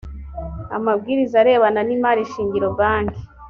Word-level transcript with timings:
amabwiriza 0.77 1.35
arebana 1.43 1.81
n 1.87 1.89
imari 1.95 2.23
shingiro 2.31 2.67
banki 2.77 3.21